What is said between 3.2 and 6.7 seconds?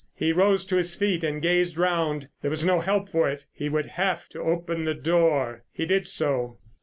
it—he would have to open the door. He did so.